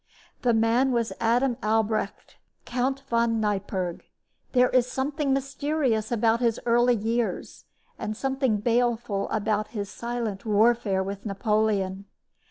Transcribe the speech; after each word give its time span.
This 0.41 0.55
man 0.55 0.91
was 0.93 1.13
Adam 1.19 1.57
Albrecht, 1.61 2.37
Count 2.65 3.01
von 3.07 3.39
Neipperg. 3.39 4.01
There 4.53 4.71
is 4.71 4.87
something 4.91 5.31
mysterious 5.31 6.11
about 6.11 6.39
his 6.39 6.59
early 6.65 6.95
years, 6.95 7.65
and 7.99 8.17
something 8.17 8.57
baleful 8.61 9.29
about 9.29 9.67
his 9.77 9.91
silent 9.91 10.43
warfare 10.43 11.03
with 11.03 11.23
Napoleon. 11.23 12.05